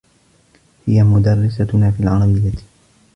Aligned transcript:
هي 0.87 1.03
مدرّستنا 1.03 1.91
في 1.91 1.99
العربيّة. 2.03 2.51